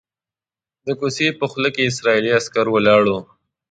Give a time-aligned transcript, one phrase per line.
[0.85, 3.19] د کوڅې په خوله کې اسرائیلي عسکر ولاړ وو.